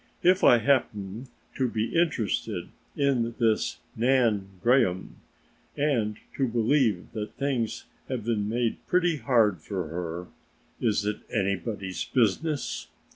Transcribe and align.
If 0.23 0.43
I 0.43 0.57
happen 0.57 1.27
to 1.57 1.67
be 1.69 1.93
interested 1.95 2.69
in 2.97 3.35
this 3.37 3.77
Nan 3.95 4.47
Graham 4.63 5.17
and 5.77 6.17
to 6.37 6.47
believe 6.47 7.11
that 7.13 7.33
things 7.35 7.85
have 8.09 8.25
been 8.25 8.49
made 8.49 8.77
pretty 8.87 9.17
hard 9.17 9.61
for 9.61 9.89
her, 9.89 10.25
is 10.79 11.05
it 11.05 11.19
anybody's 11.29 12.03
business? 12.03 12.87